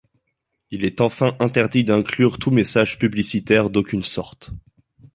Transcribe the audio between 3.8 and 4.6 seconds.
sorte.